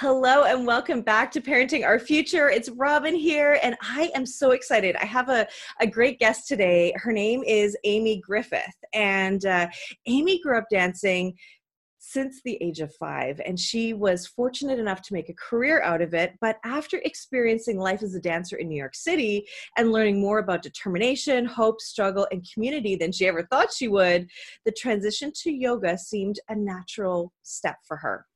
[0.00, 2.48] Hello and welcome back to Parenting Our Future.
[2.48, 4.94] It's Robin here, and I am so excited.
[4.94, 5.44] I have a,
[5.80, 6.94] a great guest today.
[6.94, 9.66] Her name is Amy Griffith, and uh,
[10.06, 11.34] Amy grew up dancing
[11.98, 16.00] since the age of five, and she was fortunate enough to make a career out
[16.00, 16.34] of it.
[16.40, 20.62] But after experiencing life as a dancer in New York City and learning more about
[20.62, 24.28] determination, hope, struggle, and community than she ever thought she would,
[24.64, 28.27] the transition to yoga seemed a natural step for her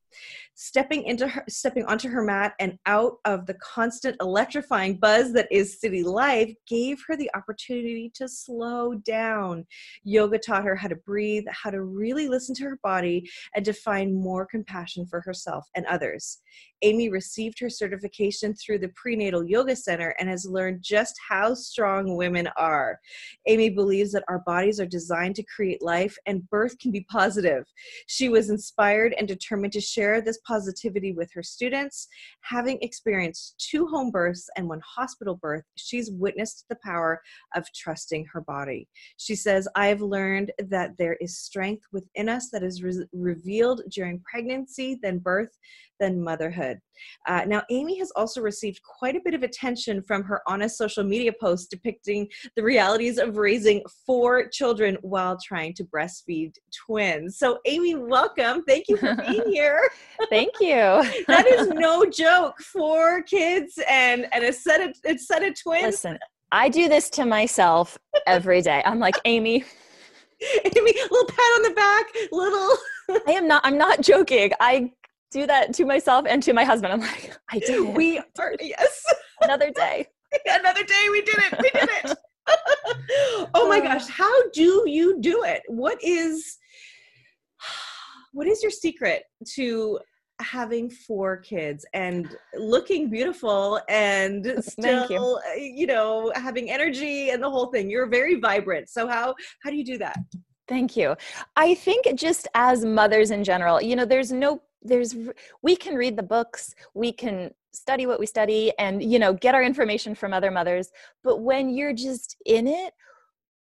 [0.55, 5.47] stepping into her stepping onto her mat and out of the constant electrifying buzz that
[5.51, 9.65] is city life gave her the opportunity to slow down.
[10.03, 13.73] Yoga taught her how to breathe how to really listen to her body and to
[13.73, 16.41] find more compassion for herself and others.
[16.83, 22.17] Amy received her certification through the prenatal yoga center and has learned just how strong
[22.17, 22.99] women are.
[23.47, 27.65] Amy believes that our bodies are designed to create life and birth can be positive.
[28.07, 32.07] She was inspired and determined to share this positivity with her students.
[32.41, 37.21] Having experienced two home births and one hospital birth, she's witnessed the power
[37.55, 38.87] of trusting her body.
[39.17, 43.81] She says, I have learned that there is strength within us that is re- revealed
[43.89, 45.57] during pregnancy, then birth,
[45.99, 46.79] then motherhood.
[47.27, 51.03] Uh, now, Amy has also received quite a bit of attention from her honest social
[51.03, 56.53] media posts depicting the realities of raising four children while trying to breastfeed
[56.85, 57.37] twins.
[57.37, 58.63] So, Amy, welcome.
[58.67, 59.89] Thank you for being here.
[60.29, 60.75] Thank you.
[61.27, 62.59] that is no joke.
[62.61, 65.85] Four kids and and a set of a set of twins.
[65.85, 66.19] Listen,
[66.51, 68.81] I do this to myself every day.
[68.85, 69.63] I'm like, Amy.
[70.65, 72.77] Amy, little pat on the back, little.
[73.27, 73.65] I am not.
[73.65, 74.51] I'm not joking.
[74.59, 74.91] I
[75.31, 76.93] do that to myself and to my husband.
[76.93, 77.89] I'm like, I do.
[77.89, 79.03] We are, yes.
[79.41, 80.07] Another day.
[80.45, 81.07] Another day.
[81.11, 81.59] We did it.
[81.59, 82.17] We did it.
[83.55, 83.81] oh my uh.
[83.81, 84.07] gosh.
[84.07, 85.63] How do you do it?
[85.67, 86.57] What is,
[88.33, 89.23] what is your secret
[89.55, 89.99] to
[90.41, 95.17] having four kids and looking beautiful and still you.
[95.17, 99.33] Uh, you know having energy and the whole thing you're very vibrant so how
[99.63, 100.17] how do you do that
[100.67, 101.15] Thank you.
[101.57, 105.15] I think just as mothers in general, you know, there's no there's
[105.61, 109.55] we can read the books we can study what we study and you know get
[109.55, 110.91] our information from other mothers
[111.23, 112.93] but when you're just in it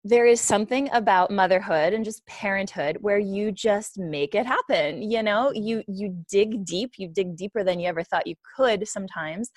[0.03, 5.21] there is something about motherhood and just parenthood where you just make it happen you
[5.23, 5.51] know?
[5.53, 9.49] You you dig deep you dig deeper than you ever thought you could sometimes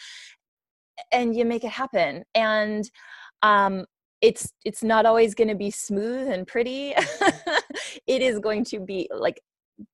[1.12, 2.90] and you make it happen and
[3.42, 3.84] um
[4.20, 6.94] it's it's not always going to be smooth and pretty.
[8.06, 9.40] It is going to be like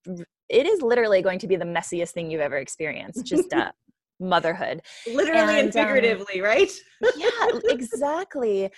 [0.06, 3.72] it is literally going to be the messiest thing you've ever experienced just uh,
[4.20, 6.72] motherhood literally and, and um, figuratively um, right?
[7.16, 7.30] yeah
[7.68, 8.70] exactly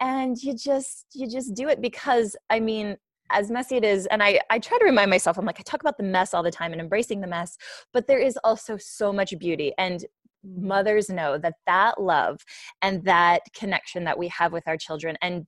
[0.00, 2.96] and you just you just do it because i mean
[3.30, 5.80] as messy it is and i i try to remind myself i'm like i talk
[5.80, 7.56] about the mess all the time and embracing the mess
[7.92, 10.04] but there is also so much beauty and
[10.44, 12.38] mothers know that that love
[12.82, 15.46] and that connection that we have with our children and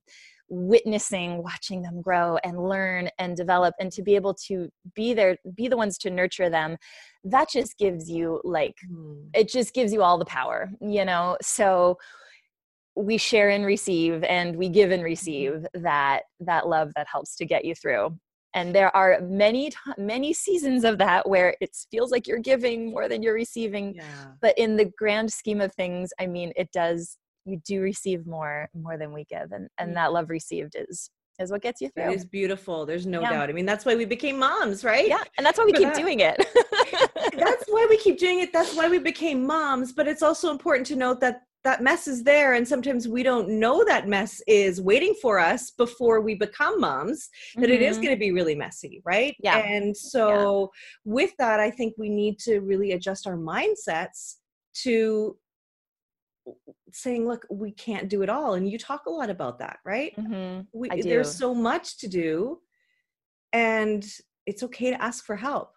[0.49, 5.37] witnessing watching them grow and learn and develop and to be able to be there
[5.55, 6.77] be the ones to nurture them
[7.23, 9.29] that just gives you like mm.
[9.33, 11.97] it just gives you all the power you know so
[12.95, 15.83] we share and receive and we give and receive mm-hmm.
[15.83, 18.17] that that love that helps to get you through
[18.53, 23.09] and there are many many seasons of that where it feels like you're giving more
[23.09, 24.03] than you're receiving yeah.
[24.41, 28.69] but in the grand scheme of things i mean it does you do receive more
[28.73, 31.09] more than we give and and that love received is
[31.39, 32.09] is what gets you through.
[32.11, 32.85] It is beautiful.
[32.85, 33.31] There's no yeah.
[33.31, 33.49] doubt.
[33.49, 35.07] I mean, that's why we became moms, right?
[35.07, 36.35] Yeah, and that's why we keep doing it.
[37.37, 38.51] that's why we keep doing it.
[38.51, 39.93] That's why we became moms.
[39.93, 43.49] But it's also important to note that that mess is there, and sometimes we don't
[43.49, 47.29] know that mess is waiting for us before we become moms.
[47.55, 47.73] That mm-hmm.
[47.73, 48.05] it is mm-hmm.
[48.05, 49.35] going to be really messy, right?
[49.39, 49.57] Yeah.
[49.57, 51.13] And so, yeah.
[51.13, 54.35] with that, I think we need to really adjust our mindsets
[54.83, 55.35] to
[56.91, 60.15] saying look we can't do it all and you talk a lot about that right?
[60.17, 60.61] Mm-hmm.
[60.73, 62.59] we, there's so much to do
[63.53, 64.05] and
[64.45, 65.71] it's okay to ask for help.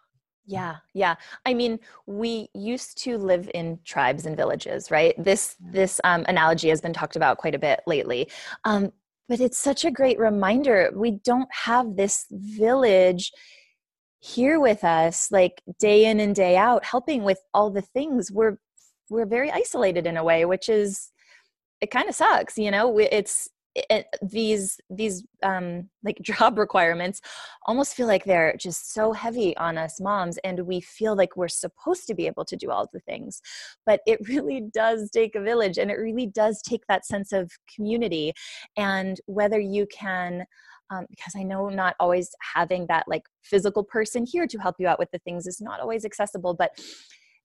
[0.45, 1.15] Yeah yeah.
[1.45, 5.13] I mean we used to live in tribes and villages right?
[5.23, 8.29] This this um, analogy has been talked about quite a bit lately.
[8.63, 8.91] Um,
[9.29, 13.31] but it's such a great reminder we don't have this village
[14.19, 18.31] here with us like day in and day out helping with all the things.
[18.31, 18.57] We're
[19.11, 21.11] we're very isolated in a way which is
[21.81, 22.97] it kind of sucks you know?
[22.97, 27.21] It's it, these these um like job requirements
[27.65, 31.47] almost feel like they're just so heavy on us moms and we feel like we're
[31.47, 33.41] supposed to be able to do all the things.
[33.85, 37.51] But it really does take a village and it really does take that sense of
[37.73, 38.33] community.
[38.77, 40.45] And whether you can
[40.89, 44.87] um, because I know not always having that like physical person here to help you
[44.87, 46.71] out with the things is not always accessible, but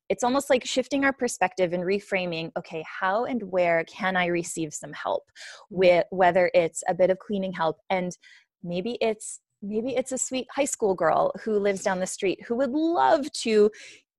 [0.09, 4.73] it's almost like shifting our perspective and reframing okay how and where can i receive
[4.73, 5.25] some help?
[5.71, 8.17] With whether it's a bit of cleaning help and
[8.63, 12.55] maybe it's maybe it's a sweet high school girl who lives down the street who
[12.57, 13.71] would love to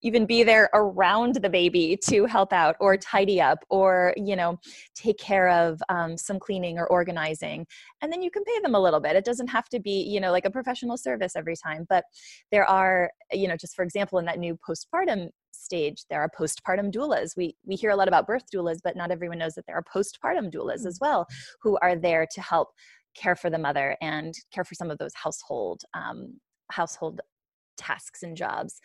[0.04, 4.60] even be there around the baby to help out or tidy up or you know
[4.96, 7.66] take care of um, some cleaning or organizing
[8.02, 9.16] and then you can pay them a little bit.
[9.16, 12.04] It doesn't have to be you know like a professional service every time but
[12.52, 16.92] there are you know just for example in that new postpartum stage there are postpartum
[16.92, 17.36] doulas.
[17.36, 19.84] We we hear a lot about birth doulas but not everyone knows that there are
[19.84, 21.28] postpartum doulas as well
[21.62, 22.70] who are there to help
[23.16, 26.40] care for the mother and care for some of those household um,
[26.72, 27.22] household
[27.78, 28.80] tasks and jobs.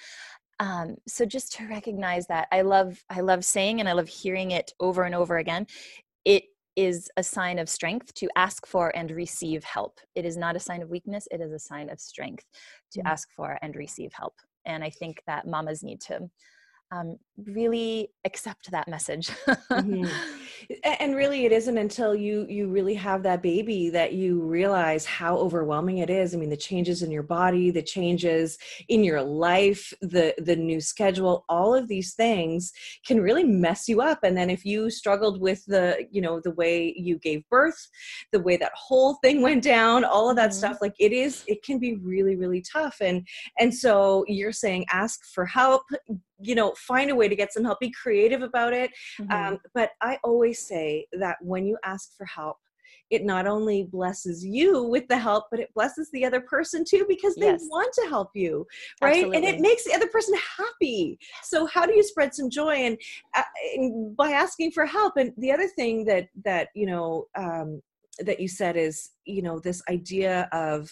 [0.61, 4.53] Um, so just to recognize that i love i love saying and i love hearing
[4.53, 5.67] it over and over again
[6.25, 6.45] it
[6.77, 10.01] is a sign of strength to ask for and receive help.
[10.15, 11.29] It is not a sign of weakness.
[11.31, 12.45] It is a sign of strength
[12.93, 13.09] to mm-hmm.
[13.09, 16.29] ask for and receive help and i think that mamas need to
[16.93, 20.05] um, really accept that message mm-hmm.
[20.85, 25.37] and really it isn't until you you really have that baby that you realize how
[25.37, 28.59] overwhelming it is i mean the changes in your body the changes
[28.89, 32.71] in your life the the new schedule all of these things
[33.07, 36.53] can really mess you up and then if you struggled with the you know the
[36.53, 37.89] way you gave birth
[38.31, 40.59] the way that whole thing went down all of that mm-hmm.
[40.59, 43.27] stuff like it is it can be really really tough and
[43.59, 45.83] and so you're saying ask for help
[46.43, 48.91] you know find a way to get some help be creative about it
[49.21, 49.33] mm-hmm.
[49.33, 52.57] um, but i always say that when you ask for help
[53.13, 57.05] it not only blesses you with the help, but it blesses the other person too
[57.07, 57.67] because they yes.
[57.69, 58.67] want to help you,
[59.03, 59.17] right?
[59.17, 59.37] Absolutely.
[59.37, 61.19] And it makes the other person happy.
[61.43, 62.99] So how do you spread some joy and,
[63.37, 63.43] uh,
[63.75, 65.19] and by asking for help?
[65.19, 67.83] And the other thing that that you know um,
[68.21, 70.91] that you said is you know this idea of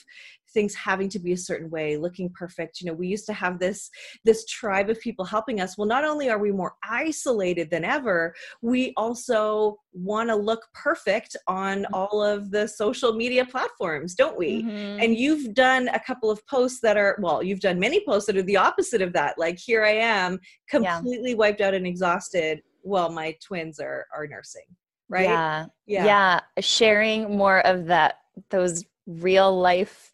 [0.52, 2.81] things having to be a certain way looking perfect.
[2.81, 3.91] You know we used to have this
[4.25, 5.76] this tribe of people helping us.
[5.76, 11.37] Well not only are we more isolated than ever we also want to look perfect
[11.47, 11.94] on mm-hmm.
[11.94, 14.62] all of the social media platforms don't we?
[14.62, 15.00] Mm-hmm.
[15.00, 18.37] and you've done a couple of posts that are well you've done many posts that
[18.37, 19.38] are the opposite of that.
[19.38, 20.38] Like here i am
[20.69, 21.37] completely yeah.
[21.37, 24.64] wiped out and exhausted well my twins are are nursing
[25.11, 25.25] right?
[25.25, 25.67] Yeah.
[25.87, 26.05] Yeah.
[26.05, 26.41] Yeah.
[26.61, 28.14] Sharing more of that
[28.49, 30.12] those real life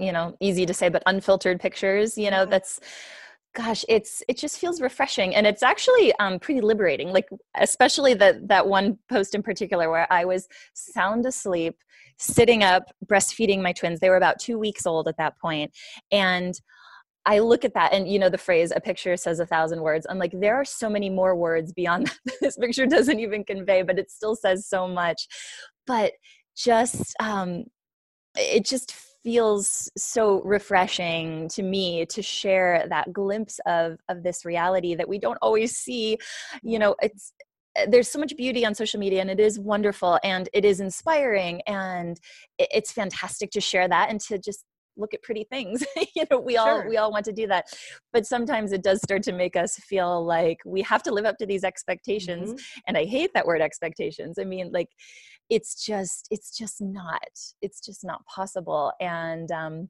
[0.00, 2.80] you know easy to say but unfiltered pictures you know that's
[3.54, 8.46] gosh it's it just feels refreshing and it's actually um, pretty liberating like especially that
[8.48, 11.76] that one post in particular where i was sound asleep
[12.18, 15.70] sitting up breastfeeding my twins they were about two weeks old at that point
[16.12, 16.60] and
[17.26, 20.06] I look at that and you know the phrase a picture says a thousand words.
[20.08, 23.82] I'm like there are so many more words beyond that this picture doesn't even convey,
[23.82, 25.28] but it still says so much.
[25.86, 26.12] But
[26.56, 27.64] just um
[28.34, 28.94] it just
[29.24, 35.18] feels so refreshing to me to share that glimpse of of this reality that we
[35.18, 36.18] don't always see.
[36.62, 37.32] You know it's
[37.86, 41.62] there's so much beauty on social media and it is wonderful and it is inspiring
[41.66, 42.18] and
[42.58, 44.64] it's fantastic to share that and to just
[44.96, 45.84] look at pretty things.
[46.16, 47.66] You know we all we all want to do that.
[48.12, 51.36] But sometimes it does start to make us feel like we have to live up
[51.38, 52.80] to these expectations mm-hmm.
[52.86, 54.38] and i hate that word expectations.
[54.38, 54.88] I mean like
[55.50, 57.28] it's just it's just not
[57.62, 58.92] it's just not possible.
[59.00, 59.88] And um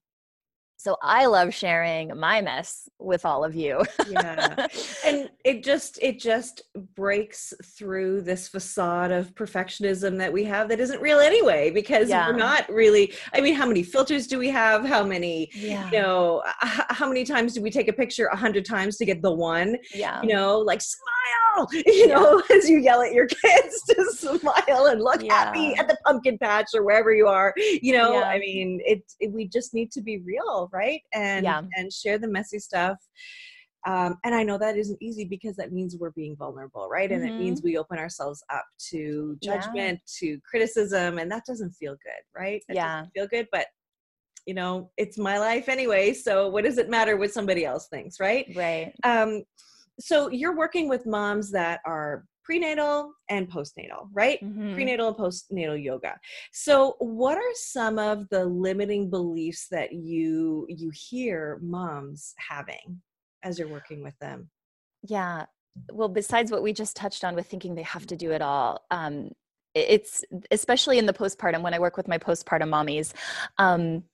[0.79, 3.83] so i love sharing my mess with all of you.
[4.09, 4.67] Yeah.
[5.05, 6.63] And it just it just
[6.95, 12.29] breaks through this facade of perfectionism that we have that isn't real anyway because yeah.
[12.29, 14.85] we're not really i mean how many filters do we have?
[14.85, 15.87] How many yeah.
[15.87, 19.23] you know how many times do we take a picture a hundred times to get
[19.23, 19.77] the one?
[19.95, 20.21] Yeah.
[20.21, 22.15] You know like smile you yeah.
[22.15, 26.39] know as you yell at your kids to smile and look happy at the pumpkin
[26.39, 28.23] patch or wherever you are you know?
[28.23, 31.01] I mean it, it we just need to be real right?
[31.13, 31.63] And yeah.
[31.77, 32.97] and share the messy stuff.
[33.87, 37.11] Um, and i know that isn't easy because that means we're being vulnerable right?
[37.13, 37.35] And mm-hmm.
[37.35, 40.19] it means we open ourselves up to judgment yeah.
[40.19, 42.61] to criticism and that doesn't feel good right?
[42.69, 43.05] That yeah.
[43.15, 43.67] feel good but
[44.47, 48.19] you know it's my life anyway so what does it matter what somebody else thinks
[48.19, 48.47] right?
[48.57, 48.93] Right.
[49.05, 49.45] Um
[50.01, 54.43] so you're working with moms that are prenatal and postnatal, right?
[54.43, 54.73] Mm-hmm.
[54.73, 56.19] Prenatal and postnatal yoga.
[56.51, 63.03] So, what are some of the limiting beliefs that you you hear moms having
[63.43, 64.49] as you're working with them?
[65.07, 65.45] Yeah.
[65.93, 68.81] Well, besides what we just touched on with thinking they have to do it all,
[68.91, 69.31] um,
[69.75, 73.13] it's especially in the postpartum when I work with my postpartum mommies.
[73.59, 74.05] Um,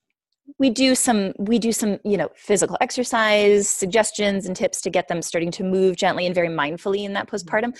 [0.58, 5.08] we do some we do some you know physical exercise suggestions and tips to get
[5.08, 7.36] them starting to move gently and very mindfully in that mm-hmm.
[7.36, 7.78] postpartum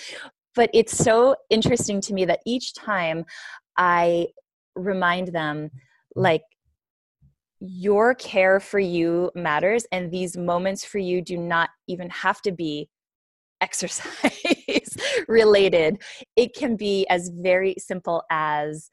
[0.55, 3.25] but it's so interesting to me that each time
[3.77, 4.27] i
[4.75, 5.69] remind them
[6.15, 6.43] like
[7.59, 12.51] your care for you matters and these moments for you do not even have to
[12.51, 12.89] be
[13.61, 14.97] exercise
[15.29, 16.01] related
[16.35, 18.89] it can be as very simple as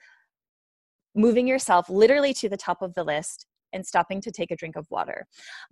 [1.17, 4.77] moving yourself literally to the top of the list and stopping to take a drink
[4.77, 5.27] of water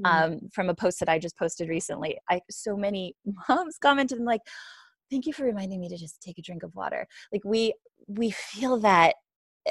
[0.04, 0.32] mm-hmm.
[0.34, 3.14] um, from a post that i just posted recently i so many
[3.48, 4.42] moms commented and like
[5.10, 7.06] thank you for reminding me to just take a drink of water.
[7.32, 7.74] Like we
[8.06, 9.16] we feel that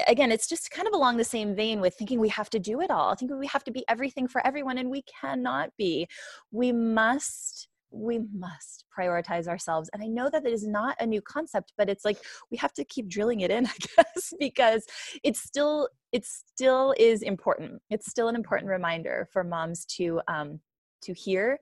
[0.06, 2.80] again it's just kind of along the same vein with thinking we have to do
[2.80, 6.06] it all thinking we have to be everything for everyone and we cannot be.
[6.50, 11.20] We must we must prioritize ourselves and i know that it is not a new
[11.20, 12.18] concept but it's like
[12.48, 14.86] we have to keep drilling it in i guess because
[15.24, 17.80] it's still it still is important.
[17.90, 20.60] It's still an important reminder for moms to um
[21.02, 21.58] to hear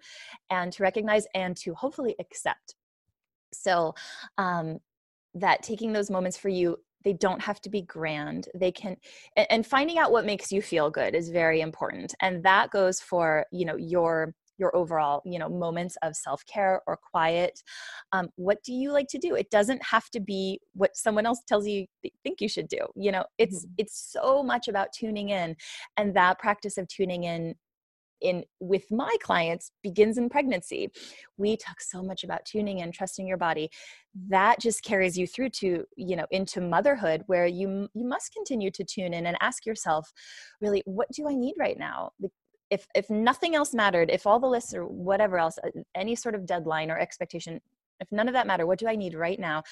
[0.51, 2.75] and to recognize and to hopefully accept
[3.53, 3.95] so
[4.39, 4.79] um
[5.35, 8.97] that taking those moments for you they don't have to be grand they can
[9.51, 13.45] and finding out what makes you feel good is very important and that goes for
[13.53, 17.63] you know your your overall you know moments of self-care or quiet.
[18.13, 19.35] Um, what do you like to do?
[19.35, 22.79] It doesn't have to be what someone else tells you they think you should do
[22.97, 23.25] you know?
[23.39, 23.75] It's mm-hmm.
[23.79, 25.57] it's so much about tuning in
[25.97, 27.55] and that practice of tuning in
[28.21, 30.91] in with my clients begins in pregnancy.
[31.37, 33.71] We talk so much about tuning in trusting your body.
[34.29, 38.71] That just carries you through to you know into motherhood where you you must continue
[38.73, 40.13] to tune in and ask yourself
[40.61, 42.11] really what do i need right now?
[42.71, 46.35] If if nothing else mattered if all the lists or whatever else uh, any sort
[46.35, 47.61] of deadline or expectation
[48.01, 49.63] if none of that matter what do i need right now?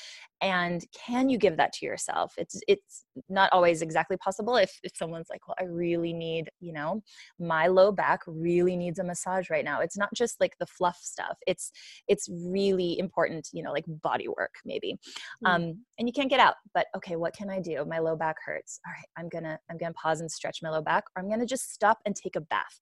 [0.42, 2.35] And can you give that to yourself?
[2.37, 6.73] It's it's not always exactly possible if if someone's like well i really need you
[6.73, 7.02] know
[7.38, 9.80] my low back really needs a massage right now.
[9.80, 11.38] It's not just like the fluff stuff.
[11.47, 11.73] It's
[12.09, 14.99] it's really important you know like body work maybe.
[15.45, 15.47] Mm-hmm.
[15.47, 15.62] um
[15.99, 17.85] and you can't get out but okay what can i do?
[17.85, 18.80] My low back hurts.
[18.87, 21.47] All right i'm gonna i'm gonna pause and stretch my low back or i'm gonna
[21.47, 22.78] just stop and take a bath.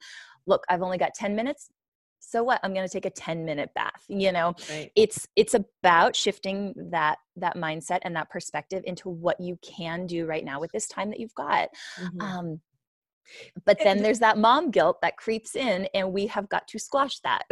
[0.47, 1.71] Look i've only got 10 minutes
[2.27, 4.91] so what i'm going to take a 10 minute bath you know right.
[4.97, 10.27] it's it's about shifting that that mindset and that perspective into what you can do
[10.27, 11.69] right now with this time that you've got
[12.01, 12.21] mm-hmm.
[12.21, 12.61] um
[13.65, 17.21] but then there's that mom guilt that creeps in and we have got to squash
[17.21, 17.43] that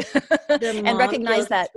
[0.60, 1.70] and recognize that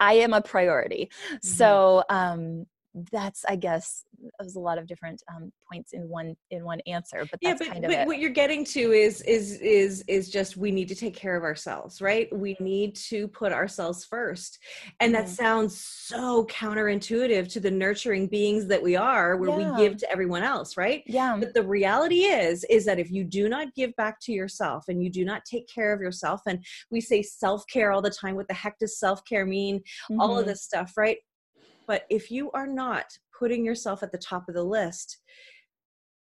[0.00, 1.36] i am a priority mm-hmm.
[1.40, 2.66] so um
[3.10, 4.04] that's i guess
[4.38, 7.66] there's a lot of different um, points in one in one answer but yeah but,
[7.66, 10.94] kind of but what you're getting to is is is is just we need to
[10.94, 14.58] take care of ourselves right we need to put ourselves first
[15.00, 15.24] and mm-hmm.
[15.24, 19.72] that sounds so counterintuitive to the nurturing beings that we are where yeah.
[19.72, 23.24] we give to everyone else right yeah but the reality is is that if you
[23.24, 26.64] do not give back to yourself and you do not take care of yourself and
[26.90, 30.20] we say self-care all the time what the heck does self-care mean mm-hmm.
[30.20, 30.50] all of mm-hmm.
[30.50, 31.18] this stuff right
[31.86, 33.06] but if you are not
[33.38, 35.18] putting yourself at the top of the list,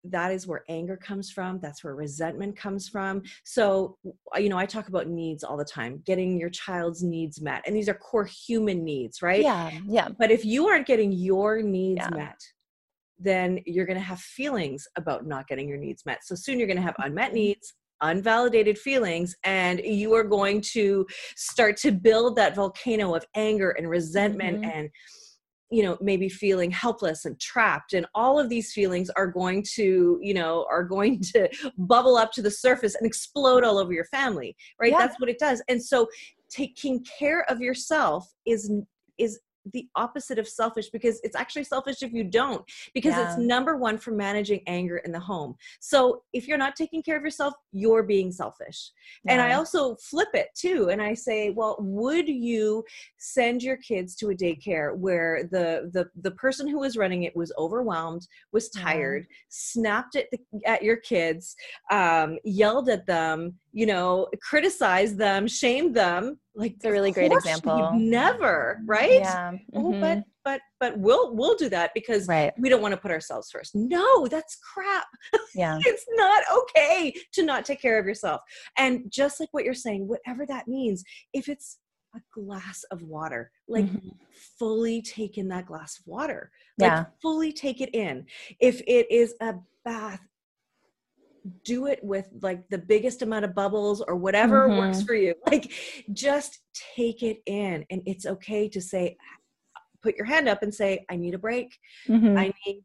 [0.05, 3.97] that is where anger comes from that's where resentment comes from so
[4.37, 7.75] you know i talk about needs all the time getting your child's needs met and
[7.75, 12.03] these are core human needs right yeah yeah but if you aren't getting your needs
[12.03, 12.17] yeah.
[12.17, 12.39] met
[13.19, 16.69] then you're going to have feelings about not getting your needs met so soon you're
[16.69, 17.37] going to have unmet mm-hmm.
[17.37, 21.07] needs unvalidated feelings and you are going to
[21.37, 24.79] start to build that volcano of anger and resentment mm-hmm.
[24.79, 24.91] and
[25.71, 30.19] you know maybe feeling helpless and trapped and all of these feelings are going to
[30.23, 34.05] you know are going to bubble up to the surface and explode all over your
[34.07, 34.99] family right yeah.
[34.99, 36.07] that's what it does and so
[36.51, 38.71] taking care of yourself is
[39.19, 39.41] is
[39.73, 43.29] the opposite of selfish because it's actually selfish if you don't because yeah.
[43.29, 47.17] it's number one for managing anger in the home so if you're not taking care
[47.17, 48.91] of yourself you're being selfish
[49.25, 49.33] yeah.
[49.33, 52.85] and i also flip it too and i say well would you
[53.19, 57.35] send your kids to a daycare where the the the person who was running it
[57.35, 59.37] was overwhelmed was tired yeah.
[59.49, 61.57] snapped at the, at your kids
[61.91, 67.33] um, yelled at them you know criticized them shamed them like it's a really great
[67.33, 69.77] example never right yeah mm-hmm.
[69.77, 72.53] oh, but but but we'll we'll do that because right.
[72.57, 75.07] we don't want to put ourselves first no that's crap
[75.55, 78.41] yeah it's not okay to not take care of yourself
[78.79, 81.03] and just like what you're saying whatever that means
[81.33, 81.79] if it's
[82.15, 84.09] a glass of water like mm-hmm.
[84.57, 87.05] fully take in that glass of water like yeah.
[87.21, 88.25] fully take it in
[88.61, 89.55] if it is a
[89.85, 90.21] bath
[91.65, 94.79] do it with like the biggest amount of bubbles or whatever mm-hmm.
[94.79, 95.73] works for you like
[96.13, 96.61] just
[96.97, 99.17] take it in and it's okay to say
[100.05, 101.79] put your hand up and say, I need a break.
[102.09, 102.39] Mhm.
[102.39, 102.85] I need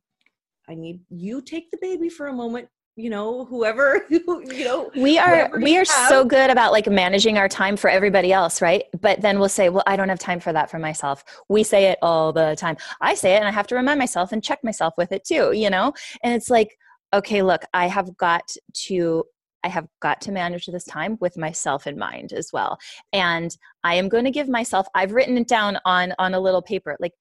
[0.68, 4.24] I need you take the baby for a moment, you know, whoever you
[4.64, 6.10] know, we are we are have.
[6.10, 9.70] so good about like managing our time for everybody else right but then we'll say
[9.70, 12.78] well i don't have time for that for myself we say it all the time
[13.02, 15.52] i say it and i have to remind myself and check myself with it too
[15.54, 15.92] you know
[16.24, 16.78] and it's like
[17.14, 19.24] okay look i have got to
[19.64, 22.78] i have got to manage this time with myself in mind as well.
[23.14, 26.62] And i am going to give myself i've written it down on on a little
[26.62, 27.14] paper like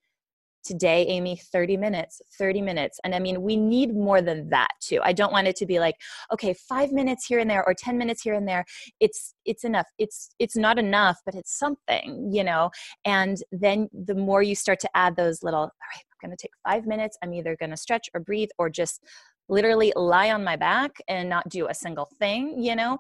[0.65, 3.01] today amy 30 minutes 30 minutes.
[3.03, 5.01] And i mean we need more than that too.
[5.03, 5.95] I don't want it to be like
[6.33, 8.65] okay 5 minutes here and there or 10 minutes here and there.
[9.01, 9.87] It's it's enough.
[9.99, 12.71] It's it's not enough but it's something you know?
[13.05, 16.43] And then the more you start to add those little all right i'm going to
[16.43, 17.17] take 5 minutes.
[17.23, 19.03] I'm either going to stretch or breathe or just
[19.49, 22.99] literally lie on my back and not do a single thing you know?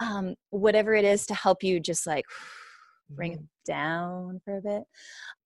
[0.00, 2.24] Um, whatever it is to help you just like
[3.10, 4.82] bring it down for a bit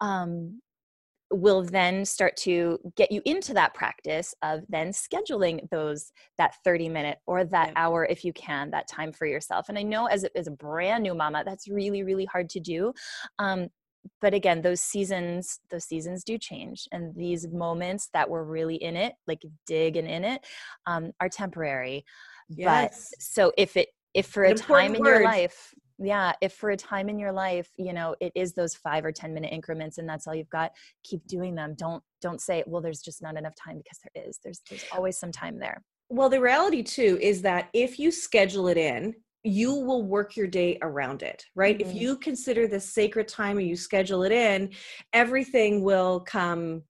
[0.01, 0.61] um,
[1.33, 6.89] will then start to get you into that practice of then scheduling those that 30
[6.89, 7.73] minute or that Yeah.
[7.77, 9.69] hour if you can that time for yourself.
[9.69, 12.61] And i know as a, as a brand new mama that's really really hard to
[12.61, 12.93] do.
[13.39, 13.69] Um,
[14.21, 18.97] but again those seasons those seasons do change and these moments that we're really in
[18.97, 20.45] it like digging in it
[20.87, 22.05] um, are temporary.
[22.49, 23.11] Yes.
[23.13, 26.71] but so if it if for An a time in your life yeah if for
[26.71, 29.99] a time in your life you know it is those five or ten minute increments
[29.99, 30.73] and that's all you've got
[31.05, 31.75] keep doing them.
[31.79, 34.39] Don't don't say well there's just not enough time because there is.
[34.43, 35.83] There's there's always some time there.
[36.09, 40.47] Well, the reality too is that if you schedule it in, you will work your
[40.47, 41.77] day around it, right?
[41.81, 42.01] If Mhm.
[42.01, 44.71] you consider this sacred time and you schedule it in,
[45.13, 46.83] everything will come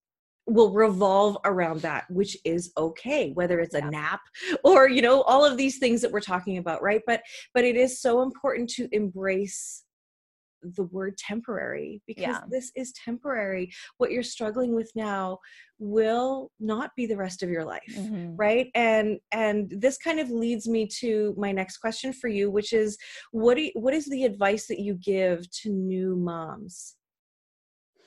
[0.47, 3.90] will revolve around that which is okay whether it's a Yeah.
[3.90, 4.21] nap
[4.64, 7.23] or you know all of these things that we're talking about right but
[7.54, 9.85] but it is so important to embrace
[10.62, 12.40] the word temporary because Yeah.
[12.49, 13.73] this is temporary.
[13.99, 15.38] What you're struggling with now
[15.78, 18.35] will not be the rest of your life Mhm.
[18.38, 18.70] right?
[18.75, 22.96] And and this kind of leads me to my next question for you which is
[23.33, 26.96] what do you, what is the advice that you give to new moms?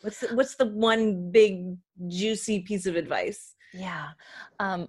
[0.01, 1.75] What's the, what's the one big
[2.07, 3.55] juicy piece of advice?
[3.73, 4.09] Yeah
[4.59, 4.87] um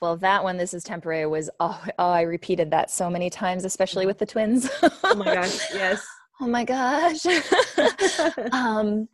[0.00, 3.64] well that one this is temporary was oh, oh i repeated that so many times
[3.64, 4.70] especially with the twins.
[4.82, 6.06] Oh my gosh yes
[6.40, 7.24] oh my gosh
[8.52, 9.08] um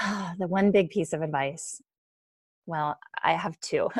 [0.38, 1.80] the one big piece of advice
[2.66, 3.88] well i have two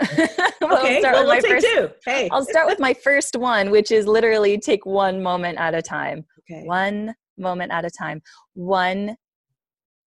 [0.62, 2.94] I'll okay start well with we'll my take first- two hey I'll start with my
[2.94, 6.24] first one, which is literally take one moment at a time.
[6.50, 8.22] okay One moment at a time.
[8.54, 9.16] One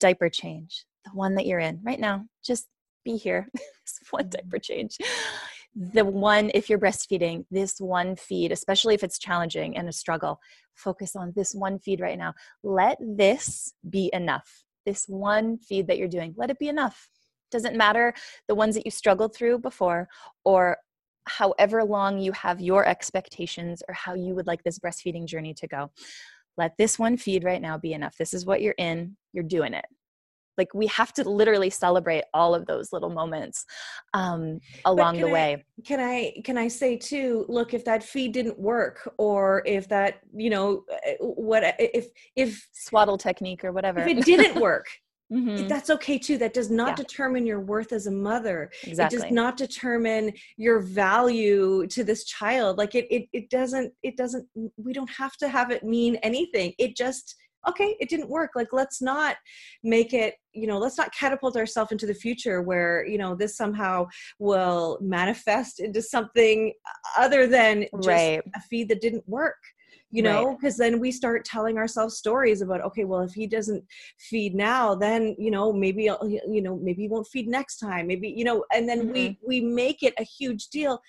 [0.00, 2.24] diaper change, the one that you're in right now.
[2.44, 2.68] Just
[3.04, 3.48] be here.
[4.10, 4.96] One diaper change.
[5.74, 10.40] The one, if you're breastfeeding, this one feed, especially if it's challenging and a struggle,
[10.74, 12.34] focus on this one feed right now.
[12.62, 14.64] Let this be enough.
[14.86, 17.08] This one feed that you're doing, let it be enough.
[17.50, 18.14] Doesn't matter
[18.46, 20.08] the ones that you struggled through before
[20.44, 20.76] or
[21.26, 25.66] however long you have your expectations or how you would like this breastfeeding journey to
[25.66, 25.90] go.
[26.56, 28.16] Let this one feed right now be enough.
[28.16, 29.86] This is what you're in, you're doing it.
[30.56, 33.64] Like we have to literally celebrate all of those little moments
[34.12, 35.64] um, along the can I- way.
[35.84, 40.20] can i can i say too look if that feed didn't work or if that
[40.34, 44.00] you know uh, what if if Swaddle technique or whatever.
[44.00, 44.86] if it didn't work
[45.32, 46.94] Mhm, that's okay too that does not Yeah.
[46.96, 49.16] determine your worth as a mother exactly.
[49.18, 54.16] it does not determine your value to this child like it, it it doesn't it
[54.18, 57.36] doesn't we don't have to have it mean anything it just
[57.68, 59.36] okay it didn't work like let's not
[59.82, 63.56] make it you know let's not catapult ourselves into the future where you know this
[63.56, 64.06] somehow
[64.38, 66.72] will manifest into something
[67.16, 68.42] other than just right.
[68.54, 69.56] a feed that didn't work
[70.10, 73.82] you know because then we start telling ourselves stories about okay well if he doesn't
[74.18, 78.28] feed now then you know maybe you know maybe he won't feed next time maybe
[78.28, 79.46] you know and then we Mm-hmm.
[79.48, 81.00] we make it a huge deal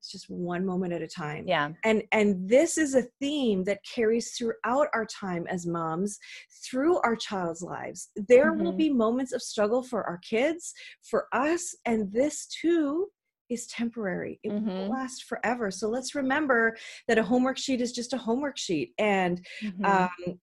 [0.00, 1.70] it's just one moment at a time Yeah.
[1.84, 6.18] and and this is a theme that carries throughout our time as moms
[6.64, 8.78] through our child's lives there will Mhm.
[8.78, 13.10] be moments of struggle for our kids for us and this too
[13.50, 14.66] is temporary it Mhm.
[14.78, 18.94] won't last forever so let's remember that a homework sheet is just a homework sheet
[18.98, 19.84] and Mhm.
[19.84, 20.40] um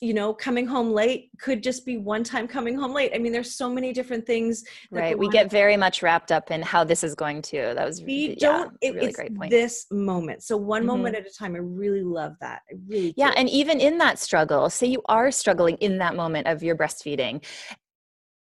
[0.00, 3.32] you know coming home late could just be one time coming home late i mean
[3.32, 5.18] there's so many different things right.
[5.18, 7.72] We get very much wrapped up in how this is going to.
[7.74, 9.50] That was we yeah, don't it's it- really it's great point.
[9.50, 10.86] this moment so one Mhm.
[10.86, 13.34] moment at a time i really love that i really Yeah, do.
[13.36, 17.44] and even in that struggle, say you are struggling in that moment of your breastfeeding,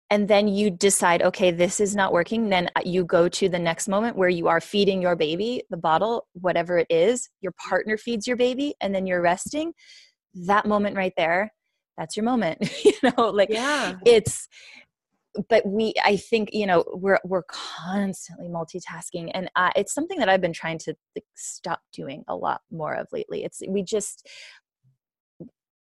[0.09, 3.59] and then you decide, okay, this is not working, then uh, you go to the
[3.59, 7.97] next moment where you are feeding your baby the bottle, whatever it is, your partner
[7.97, 9.73] feeds your baby, and then you're resting.
[10.33, 11.53] That moment right there,
[11.97, 12.69] that's your moment.
[12.85, 13.95] you know, like yeah.
[14.05, 14.47] it's
[15.49, 20.27] but we i think you know we're we're constantly multitasking and uh, it's something that
[20.27, 23.43] i've been trying to like, stop doing a lot more of lately.
[23.43, 24.27] It's we just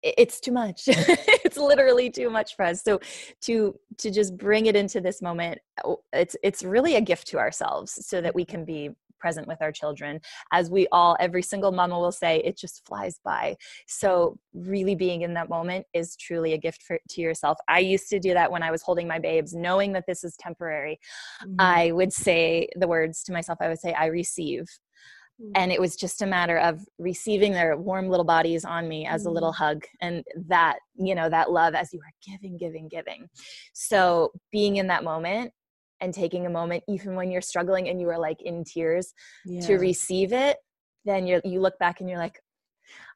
[0.02, 0.88] it's too much.
[1.46, 2.82] It's literally too much for us.
[2.82, 3.00] So
[3.42, 7.38] to to just bring it into this moment oh, it's it's really a gift to
[7.38, 10.20] ourselves so that we can be present with our children
[10.52, 15.22] as we all every single mama will say it just flies by so really being
[15.22, 18.50] in that moment is truly a gift for, to yourself i used to do that
[18.50, 20.98] when i was holding my babes knowing that this is temporary
[21.42, 21.54] mm-hmm.
[21.58, 24.64] i would say the words to myself i would say i receive
[25.40, 25.52] mm-hmm.
[25.54, 29.26] and it was just a matter of receiving their warm little bodies on me as
[29.26, 29.64] a little mm-hmm.
[29.64, 33.28] hug and that you know that love as you are giving giving giving
[33.72, 35.52] so being in that moment
[36.00, 39.12] and taking a moment even when you're struggling and you are like in tears
[39.44, 39.60] yeah.
[39.60, 40.56] to receive it
[41.04, 42.40] then you you look back and you're like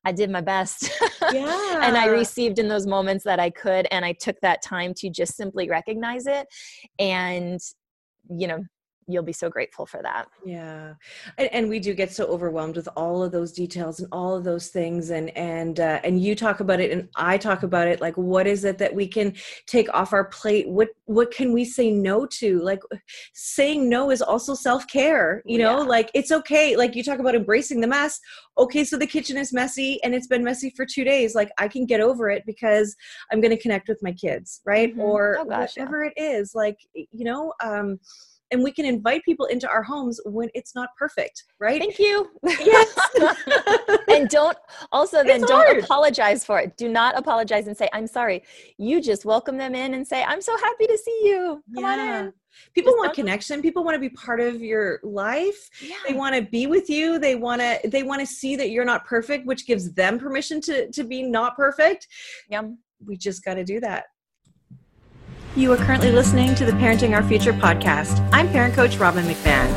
[0.04, 0.90] I did my best.
[1.32, 1.80] Yeah.
[1.82, 5.10] and I received in those moments that I could and I took that time to
[5.10, 6.46] just simply recognize it
[6.98, 7.60] and
[8.28, 8.64] you know
[9.12, 10.28] you'll be so grateful for that.
[10.44, 10.94] Yeah.
[11.38, 14.42] And, and, we do get so overwhelmed with all of those details and all of
[14.42, 18.00] those things and and uh, and you talk about it and i talk about it
[18.00, 19.32] like what is it that we can
[19.66, 20.68] take off our plate?
[20.68, 22.60] What what can we say no to?
[22.60, 22.80] Like
[23.34, 25.82] saying no is also self-care you know?
[25.82, 25.88] Yeah.
[25.88, 28.18] like it's okay like you talk about embracing the mess.
[28.58, 31.34] Okay so the kitchen is messy and it's been messy for two days.
[31.34, 32.96] Like i can get over it because
[33.30, 34.90] i'm going to connect with my kids right?
[34.90, 35.00] Mm-hmm.
[35.00, 36.10] or oh, gosh, whatever yeah.
[36.16, 36.54] it is.
[36.54, 37.98] Like you know um
[38.50, 41.80] and we can invite people into our homes when it's not perfect right?
[41.80, 42.28] Thank you.
[42.42, 42.98] Yes.
[44.08, 44.56] And don't
[44.90, 45.84] also then don't hard.
[45.84, 46.76] apologize for it.
[46.76, 48.42] Do not apologize and say i'm sorry.
[48.76, 51.62] You just welcome them in and say i'm so happy to see you.
[51.74, 51.92] Come yeah.
[51.92, 52.32] on in.
[52.74, 53.62] People want connection.
[53.62, 55.70] People want to be part of your life.
[55.80, 55.94] Yeah.
[56.06, 57.18] they want to be with you.
[57.20, 60.60] They want to they want to see that you're not perfect which gives them permission
[60.62, 62.08] to to be not perfect.
[62.48, 62.62] Yeah
[63.06, 64.04] we just got to do that
[65.56, 68.26] you are currently listening to the Parenting Our Future podcast.
[68.32, 69.68] I'm parent coach Robin McMahon.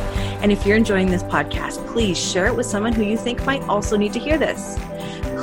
[0.43, 3.63] And if you're enjoying this podcast, please share it with someone who you think might
[3.63, 4.77] also need to hear this.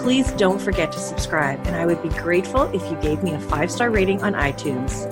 [0.03, 3.41] Please don't forget to subscribe, and I would be grateful if you gave me a
[3.41, 5.05] five star rating on iTunes.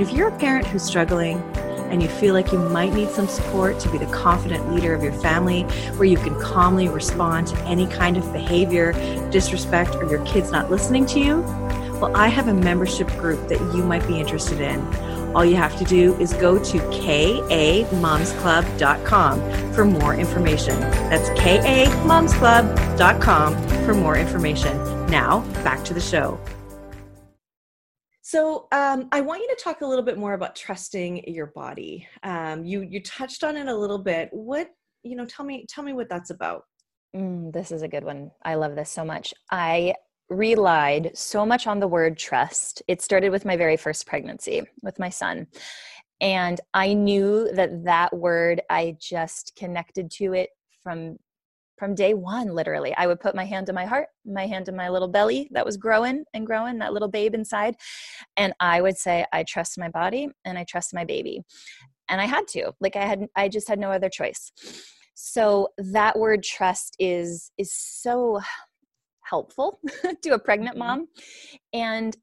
[0.00, 1.40] If you're a parent who's struggling,
[1.90, 5.04] and you feel like you might need some support to be the confident leader of
[5.04, 5.62] your family,
[5.94, 8.92] where you can calmly respond to any kind of behavior,
[9.30, 11.44] disrespect, or your kids not listening to you,
[12.00, 14.80] well, I have a membership group that you might be interested in.
[15.34, 20.78] All you have to do is go to kamomsclub.com for more information.
[20.80, 24.76] That's kamomsclub.com for more information.
[25.06, 26.40] Now, back to the show.
[28.22, 32.08] So, um, I want you to talk a little bit more about trusting your body.
[32.22, 34.30] Um, you you touched on it a little bit.
[34.32, 34.68] What
[35.04, 35.26] you know?
[35.26, 36.64] Tell me tell me what that's about.
[37.14, 38.32] Mm, this is a good one.
[38.44, 39.32] I love this so much.
[39.50, 39.94] I
[40.28, 42.82] relied so much on the word trust.
[42.88, 45.46] It started with my very first pregnancy with my son.
[46.20, 50.50] And I knew that that word, I just connected to it
[50.82, 51.18] from
[51.78, 54.72] from day one literally i would put my hand to my heart my hand to
[54.72, 57.74] my little belly that was growing and growing that little babe inside
[58.36, 61.42] and i would say i trust my body and i trust my baby
[62.08, 64.50] and i had to like i had i just had no other choice
[65.14, 68.40] so that word trust is is so
[69.28, 69.80] helpful
[70.22, 70.86] to a pregnant mm-hmm.
[70.86, 71.08] mom.
[71.72, 72.16] And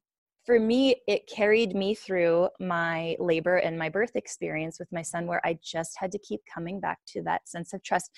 [0.46, 5.26] for me, it carried me through my labor and my birth experience with my son,
[5.26, 8.12] where I just had to keep coming back to that sense of trust.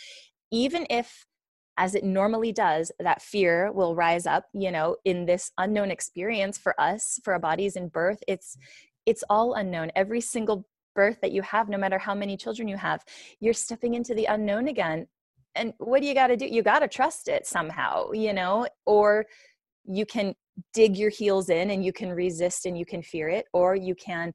[0.52, 1.26] Even if,
[1.78, 6.58] as it normally does, that fear will rise up, you know, in this unknown experience
[6.58, 8.58] for us, for our bodies in birth, it's
[9.06, 9.91] it's all unknown.
[9.95, 13.04] Every single birth that you have, no matter how many children you have,
[13.39, 15.06] you're stepping into the unknown again
[15.56, 18.68] and what do you got to do you got to trust it somehow you know
[18.86, 19.26] or
[19.86, 20.34] you can
[20.74, 23.96] dig your heels in and you can resist and you can fear it or you
[23.96, 24.34] can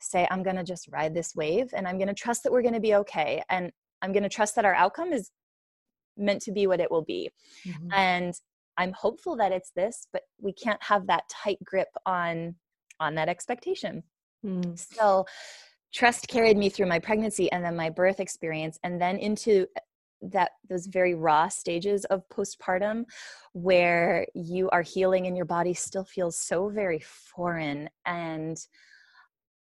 [0.00, 2.62] say i'm going to just ride this wave and i'm going to trust that we're
[2.62, 3.70] going to be okay and
[4.02, 5.30] i'm going to trust that our outcome is
[6.16, 7.30] meant to be what it will be
[7.66, 7.92] mm-hmm.
[7.92, 8.34] and
[8.76, 12.54] i'm hopeful that it's this but we can't have that tight grip on
[13.00, 14.02] on that expectation
[14.44, 14.78] mm.
[14.94, 15.24] so
[15.92, 19.66] trust carried me through my pregnancy and then my birth experience and then into
[20.22, 23.04] that those very raw stages of postpartum
[23.52, 28.58] where you are healing and your body still feels so very foreign and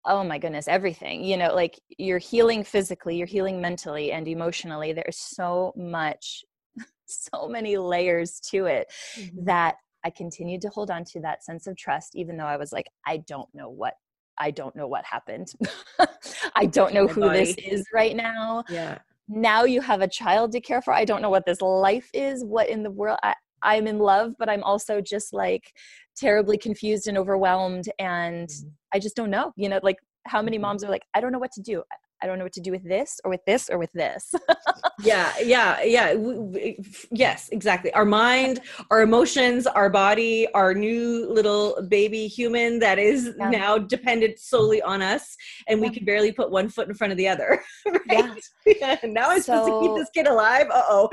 [0.06, 4.94] oh my goodness everything you know like you're healing physically you're healing mentally and emotionally
[4.94, 6.44] there's so much
[7.06, 9.46] so many layers to it mm-hmm.
[9.46, 12.72] that i continued to hold on to that sense of trust even though i was
[12.72, 13.94] like i don't know what
[14.38, 15.54] I don't know what happened.
[16.56, 18.64] I don't know who this is right now.
[18.70, 18.98] Yeah
[19.32, 22.44] now you have a child to care for i don't know what this life is
[22.44, 25.74] what in the world I, i'm in love but i'm also just like
[26.16, 28.70] terribly confused and overwhelmed and mm-hmm.
[28.94, 30.62] i just don't know you know like how many Mhm.
[30.62, 31.84] moms are like, I don't know what to do.
[32.22, 34.34] I don't know what to do with this or with this or with this.
[35.04, 38.60] yeah yeah yeah w- w- f- yes exactly our mind
[38.92, 43.50] our emotions our body our new little baby human that is Yeah.
[43.50, 45.36] now dependent solely on us
[45.68, 45.94] and we Yeah.
[45.94, 47.62] can barely put one foot in front of the other
[48.10, 48.74] right Yeah.
[48.80, 48.98] yeah.
[49.04, 51.10] now i'm supposed to keep this kid alive uh-oh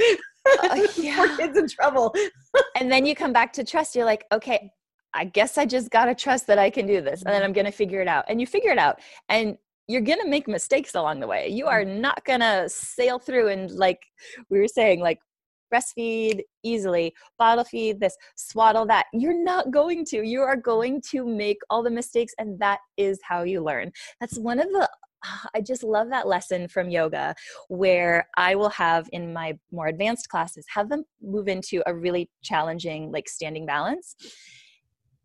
[0.63, 1.37] Uh, poor yeah.
[1.39, 2.15] kid's in trouble
[2.77, 3.95] and then you come back to trust.
[3.95, 4.71] You're like, okay,
[5.15, 7.23] I guess I just got to trust that I can do this.
[7.23, 8.25] And then I'm going to figure it out.
[8.29, 9.01] And you figure it out.
[9.29, 9.57] And
[9.89, 11.49] you're going to make mistakes along the way.
[11.49, 12.01] You are mm.
[12.01, 14.01] not going to sail through and, like
[14.51, 15.19] we were saying, like
[15.73, 19.07] breastfeed easily, bottle feed this, swaddle that.
[19.13, 20.23] You're not going to.
[20.27, 22.35] You are going to make all the mistakes.
[22.39, 23.91] And that is how you learn.
[24.21, 24.89] That's one of the
[25.55, 27.35] I just love that lesson from yoga
[27.69, 32.31] where I will have in my more advanced classes have them move into a really
[32.43, 34.15] challenging like standing balance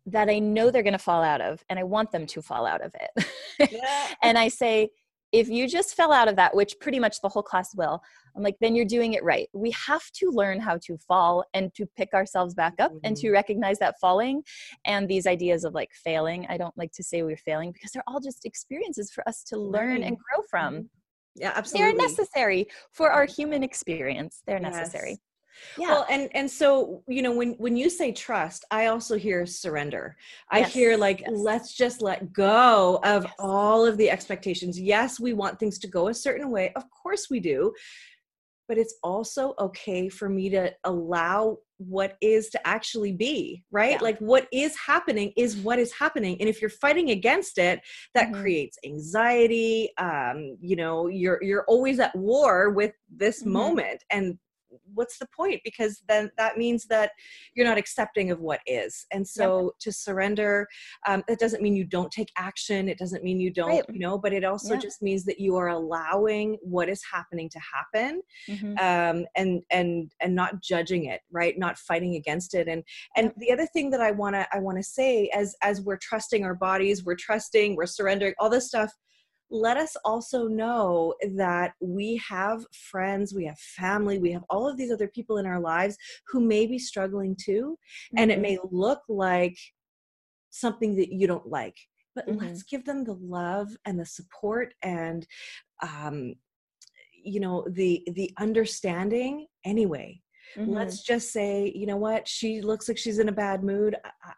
[0.06, 2.66] that I know they're going to fall out of and I want them to fall
[2.66, 3.26] out of it.
[3.72, 4.08] yeah.
[4.22, 4.90] and I say
[5.32, 8.00] if you just fell out of that which pretty much the whole class will
[8.36, 9.48] I'm like then you're doing it right.
[9.52, 13.28] We have to learn how to fall and to pick ourselves back up and to
[13.28, 13.34] mm-hmm.
[13.34, 14.42] recognize that falling
[14.84, 16.46] and these ideas of like failing.
[16.48, 19.58] I don't like to say we're failing because they're all just experiences for us to
[19.58, 20.74] learn and grow from.
[20.74, 20.86] Mm-hmm.
[21.36, 21.92] yeah absolutely.
[21.92, 24.42] They're necessary for our human experience.
[24.46, 24.74] They're Yes.
[24.74, 25.18] necessary.
[25.76, 25.88] Yeah.
[25.90, 30.16] Well, and and so you know when when you say trust, I also hear surrender.
[30.50, 31.30] I Yes, hear like yes.
[31.30, 33.34] let's just let go of Yes.
[33.38, 34.78] all of the expectations.
[34.80, 36.72] Yes, we want things to go a certain way.
[36.74, 37.72] Of course we do.
[38.66, 43.90] But it's also okay for me to allow what is to actually be, right?
[43.92, 43.98] Yeah.
[44.00, 46.38] Like what is happening is what is happening.
[46.40, 47.80] And if you're fighting against it,
[48.14, 48.40] that Mhm.
[48.40, 49.90] creates anxiety.
[49.98, 53.52] Um, you know, you're you're always at war with this Mhm.
[53.52, 54.02] moment.
[54.10, 54.38] And
[54.94, 55.60] what's the point?
[55.64, 57.10] Because then that means that
[57.54, 59.06] you're not accepting of what is.
[59.12, 60.66] And so to surrender
[61.06, 62.88] um, that doesn't mean you don't take action.
[62.88, 63.84] It doesn't mean you don't Right.
[63.92, 64.80] you know but it also Yeah.
[64.80, 68.78] just means that you are allowing what is happening to happen Mhm.
[68.80, 71.58] um, and and and not judging it right?
[71.58, 72.68] Not fighting against it.
[72.68, 72.82] And
[73.16, 75.96] and the other thing that i want to i want to say as as we're
[75.96, 78.92] trusting our bodies we're trusting we're surrendering all this stuff
[79.50, 84.76] let us also know that we have friends, we have family, we have all of
[84.76, 85.96] these other people in our lives
[86.28, 87.78] who may be struggling too.
[88.16, 88.42] And it Mhm.
[88.42, 89.56] may look like
[90.50, 91.76] something that you don't like,
[92.14, 92.40] but Mhm.
[92.40, 95.26] let's give them the love and the support and,
[95.82, 96.34] um,
[97.12, 100.20] you know, the the understanding anyway
[100.56, 100.74] Mhm.
[100.74, 103.96] let's just say you know what she looks like she's in a bad mood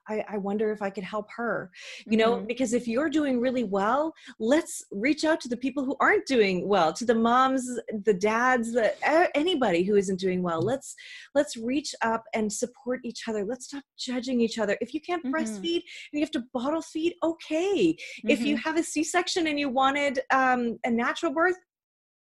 [0.08, 1.70] i, I, I wonder if i could help her
[2.06, 2.48] you know Mhm.
[2.48, 6.68] because if you're doing really well let's reach out to the people who aren't doing
[6.68, 7.64] well to the moms
[8.04, 8.94] the dads the
[9.36, 10.94] anybody who isn't doing well let's
[11.34, 15.24] let's reach up and support each other let's stop judging each other if you can't
[15.24, 15.32] Mhm.
[15.32, 18.60] breastfeed and you have to bottle feed okay if you Mhm.
[18.60, 21.56] have a c-section and you wanted um, a natural birth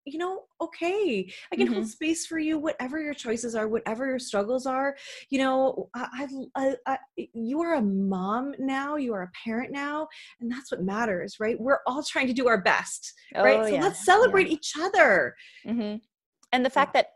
[0.05, 1.89] you know okay i can hold Mhm.
[1.89, 4.95] space for you whatever your choices are whatever your struggles are
[5.29, 6.97] you know I, I, I,
[7.33, 10.07] you are a mom now you are a parent now
[10.39, 13.75] and that's what matters right we're all trying to do our best right Oh, so
[13.75, 13.81] yeah.
[13.81, 15.35] let's celebrate each other
[15.67, 16.01] Mhm.
[16.53, 17.07] And the fact that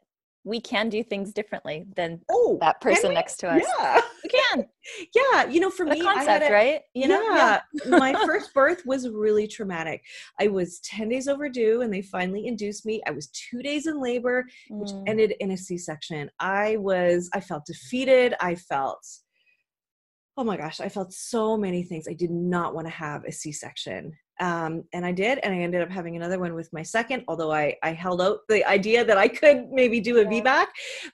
[0.50, 3.16] we can do things differently than oh that person we?
[3.16, 3.62] next to us.
[3.80, 4.66] yeah We can.
[5.16, 6.82] yeah you know for The me I had concept, a- right?
[6.94, 7.22] You know?
[7.36, 10.04] yeah, my first birth was really traumatic.
[10.40, 13.02] I was 10 days overdue and they finally induced me.
[13.08, 15.04] I was two days in labor, which Mm.
[15.08, 16.30] ended in a C-section.
[16.40, 18.34] I was, I felt defeated.
[18.42, 19.06] I felt,
[20.38, 22.08] oh my gosh, I felt so many things.
[22.10, 24.12] I did not want to have a C-section.
[24.40, 27.52] Um, and I did, and I ended up having another one with my second, although
[27.52, 30.68] I, I held out the idea that I could maybe do a VBAC,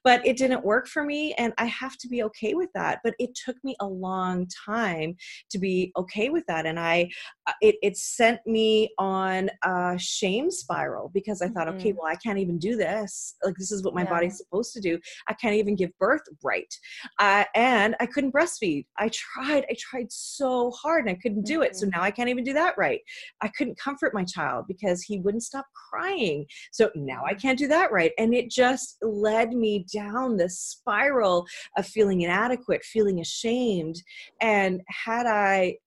[0.03, 1.33] but it didn't work for me.
[1.33, 2.99] And I have to be okay with that.
[3.03, 5.15] But it took me a long time
[5.49, 6.65] to be okay with that.
[6.65, 7.09] And I,
[7.47, 11.97] uh, it, it sent me on a shame spiral because I thought, okay, Mhm.
[11.97, 13.35] well, I can't even do this.
[13.43, 14.09] Like, this is what my Yeah.
[14.09, 14.99] body's supposed to do.
[15.27, 16.73] I can't even give birth right.
[17.19, 18.85] Uh, and I couldn't breastfeed.
[18.97, 21.75] I tried, I tried so hard and I couldn't do it.
[21.75, 21.91] So Mhm.
[21.91, 23.01] now I can't even do that right.
[23.41, 26.45] I couldn't comfort my child because he wouldn't stop crying.
[26.71, 28.11] So now I can't do that right.
[28.17, 31.45] And it just led me down this spiral
[31.77, 34.01] of feeling inadequate, feeling ashamed.
[34.41, 35.77] And had I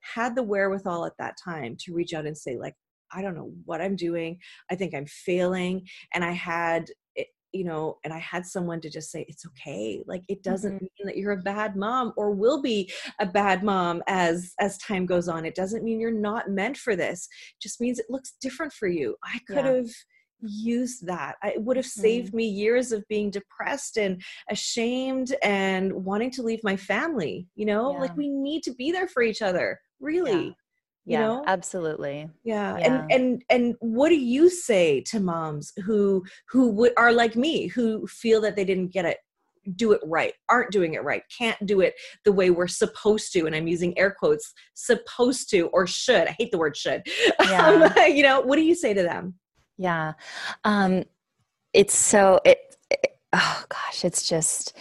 [0.00, 2.74] had the wherewithal at that time to reach out and say, like,
[3.12, 4.38] I don't know what I'm doing.
[4.70, 5.86] I think I'm failing.
[6.12, 6.86] And I had
[7.54, 10.02] you know, and I had someone to just say, it's okay.
[10.06, 10.80] Like it doesn't Mhm.
[10.80, 15.06] mean that you're a bad mom or will be a bad mom as as time
[15.06, 15.46] goes on.
[15.46, 17.28] It doesn't mean you're not meant for this.
[17.56, 19.16] It just means it looks different for you.
[19.22, 19.74] I could Yeah.
[19.76, 19.88] have
[20.40, 21.36] used that.
[21.44, 26.60] It would have saved me years of being depressed and ashamed and wanting to leave
[26.62, 27.48] my family.
[27.54, 29.80] You know, like we need to be there for each other.
[30.00, 30.54] Really.
[31.06, 32.78] Yeah you know absolutely yeah.
[32.78, 32.84] Yeah.
[32.86, 37.66] and and and what do you say to moms who who would are like me
[37.68, 39.18] who feel that they didn't get it
[39.76, 43.46] do it right aren't doing it right can't do it the way we're supposed to
[43.46, 47.02] and i'm using air quotes supposed to or should i hate the word should
[47.40, 47.90] Yeah.
[47.96, 49.34] Um, you know what do you say to them
[49.78, 50.12] Yeah.
[50.64, 51.04] Um,
[51.72, 52.58] it's so it,
[52.90, 54.76] it- oh gosh, it's just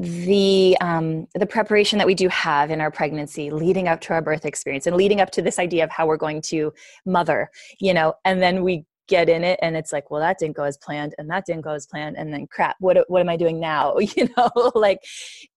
[0.00, 4.22] the um, the preparation that we do have in our pregnancy leading up to our
[4.22, 6.72] birth experience and leading up to this idea of how we're going to
[7.04, 10.56] mother, you know, and then we get in it and it's like, well, that didn't
[10.56, 13.28] go as planned and that didn't go as planned and then crap, what what am
[13.28, 13.94] I doing now?
[14.16, 15.00] You know, like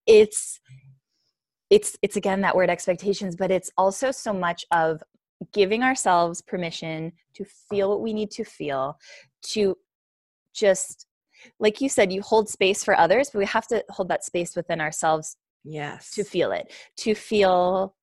[0.06, 0.60] it's
[1.70, 5.02] it's it's again that word expectations, but it's also so much of
[5.54, 8.98] giving ourselves permission to feel what we need to feel
[9.52, 9.78] to
[10.54, 11.08] just
[11.60, 14.56] like you said you hold space for others but we have to hold that space
[14.56, 16.12] within ourselves yes.
[16.12, 17.96] to feel it to feel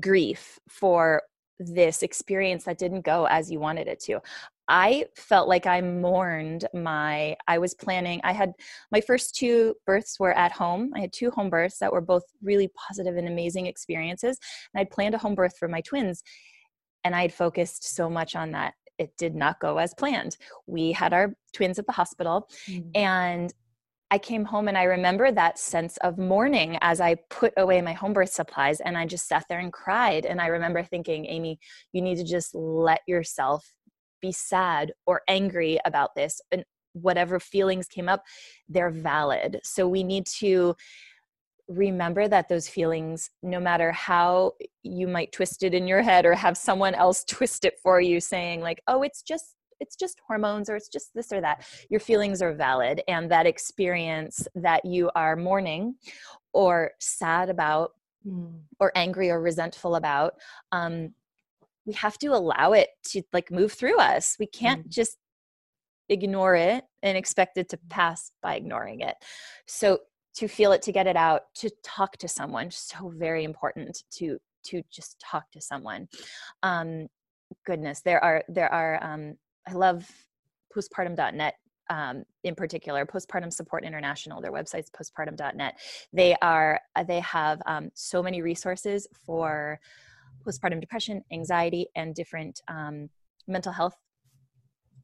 [0.00, 1.22] grief for
[1.58, 4.20] this experience that didn't go as you wanted it to.
[4.66, 8.52] I felt like i mourned my i was planning i had
[8.90, 10.90] my first two births were at home.
[10.96, 14.38] I had two home births that were both really positive and amazing experiences
[14.72, 16.22] and i'd planned a home birth for my twins
[17.04, 20.92] and I had focused so much on that it did not go as planned we
[20.92, 22.90] had our twins at the hospital Mm.
[22.94, 23.54] and
[24.10, 27.94] I came home and I remember that sense of mourning as I put away my
[27.94, 30.24] home birth supplies and I just sat there and cried.
[30.24, 31.58] And I remember thinking, Amy,
[31.92, 33.74] you need to just let yourself
[34.20, 36.40] be sad or angry about this.
[36.52, 38.22] And whatever feelings came up,
[38.68, 39.58] they're valid.
[39.64, 40.76] So we need to
[41.68, 46.34] remember that those feelings, no matter how you might twist it in your head or
[46.34, 50.70] have someone else twist it for you, saying, like, oh, it's just it's just hormones
[50.70, 55.10] or it's just this or that your feelings are valid and that experience that you
[55.16, 55.96] are mourning
[56.52, 57.90] or sad about
[58.26, 58.62] Mm.
[58.80, 60.32] or angry or resentful about
[60.72, 61.12] um,
[61.84, 64.90] we have to allow it to like move through us we can't Mm.
[64.90, 65.18] just
[66.08, 69.16] ignore it and expect it to pass by ignoring it
[69.66, 69.98] so
[70.34, 74.38] to feel it to get it out to talk to someone so very important to
[74.64, 76.08] to just talk to someone.
[76.62, 77.08] Um
[77.66, 79.36] goodness there are there are um
[79.68, 80.08] i love
[80.74, 81.54] postpartum.net
[81.90, 85.78] um, in particular postpartum support international their website's postpartum.net
[86.12, 89.78] they are uh, they have um, so many resources for
[90.46, 93.08] postpartum depression anxiety and different um,
[93.46, 93.94] mental health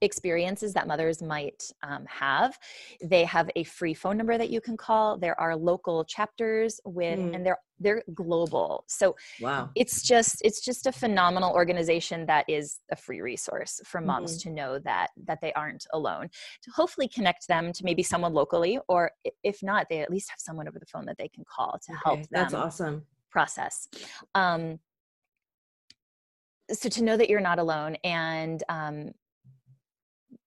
[0.02, 2.58] experiences that mothers might um, have.
[3.02, 5.18] They have a free phone number that you can call.
[5.18, 7.34] There are local chapters with Mm.
[7.34, 8.84] and they're they're global.
[8.88, 9.70] So wow.
[9.74, 14.50] it's just it's just a phenomenal organization that is a free resource for moms Mm-hmm.
[14.50, 16.28] to know that that they aren't alone.
[16.64, 19.10] To hopefully connect them to maybe someone locally or
[19.42, 21.92] if not they at least have someone over the phone that they can call to
[22.04, 23.04] help them that's awesome.
[23.30, 23.88] process.
[24.34, 24.78] Um
[26.70, 29.10] so to know that you're not alone and um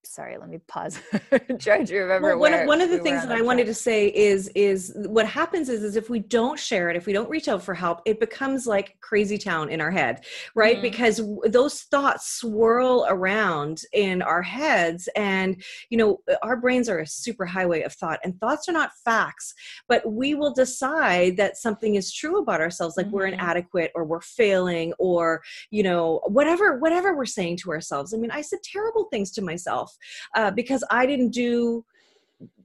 [0.05, 0.99] sorry let me pause
[1.59, 3.45] trying to remember well, one, where of, one of the we things that I that
[3.45, 7.05] wanted to say is is what happens is is if we don't share it, if
[7.05, 10.77] we don't reach out for help, it becomes like crazy town in our head, right?
[10.77, 10.81] Mhm.
[10.81, 17.07] Because those thoughts swirl around in our heads, and you know our brains are a
[17.07, 19.53] super highway of thought, and thoughts are not facts,
[19.87, 23.33] but we will decide that something is true about ourselves, like we're Mhm.
[23.33, 28.13] inadequate or we're failing or you know whatever whatever we're saying to ourselves.
[28.13, 29.92] I mean, I said terrible things to myself
[30.35, 31.85] uh, because I didn't do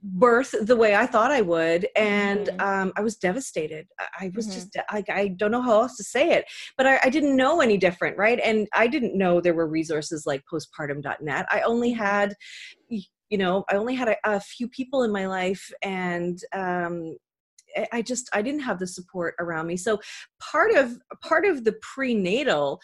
[0.02, 2.60] birth the way I thought I would, and Mhm.
[2.60, 3.86] um, I was devastated.
[4.20, 4.54] I, was Mhm.
[4.54, 7.60] just I, I don't know how else to say it, but I, I didn't know
[7.60, 8.40] any different, right?
[8.40, 11.46] And I didn't know there were resources like postpartum.net.
[11.50, 12.34] I only had,
[12.88, 17.16] you know, I only had a, a few people in my life, and um,
[17.76, 19.76] I- I just I didn't have the support around me.
[19.76, 20.00] So
[20.40, 22.80] part of part of the prenatal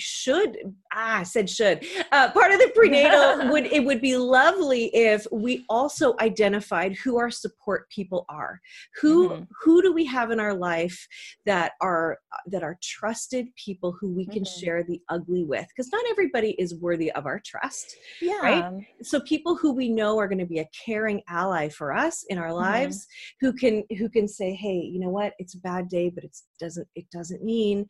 [0.00, 0.56] should
[0.94, 5.26] ah I said should uh, part of the prenatal would it would be lovely if
[5.30, 8.60] we also identified who our support people are
[9.00, 9.46] who Mhm.
[9.62, 11.06] who do we have in our life
[11.46, 14.60] that are that are trusted people who we can Mhm.
[14.60, 19.20] share the ugly with because not everybody is worthy of our trust yeah right so
[19.20, 22.50] people who we know are going to be a caring ally for us in our
[22.50, 22.54] Mhm.
[22.54, 23.06] lives
[23.40, 26.36] who can who can say hey you know what it's a bad day but it
[26.58, 27.86] doesn't it doesn't mean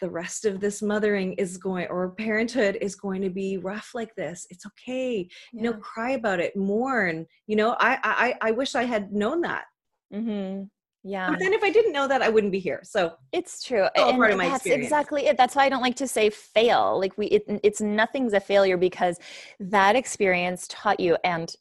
[0.00, 4.14] the rest of this mothering is going or parenthood is going to be rough like
[4.14, 8.74] this it's okay you know cry about it mourn you know i i i wish
[8.74, 9.64] i had known that
[10.12, 10.64] mm-hmm.
[11.04, 13.86] yeah but then if i didn't know that i wouldn't be here so It's true.
[13.96, 14.86] all and part of my that's experience.
[14.86, 15.36] exactly it.
[15.36, 16.98] That's why I don't like to say fail.
[16.98, 19.18] Like we it, it's nothing's a failure because
[19.60, 21.52] that experience taught you and